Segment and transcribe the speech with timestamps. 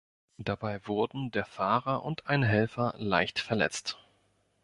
[0.39, 3.99] Dabei wurden der Fahrer und ein Helfer leicht verletzt.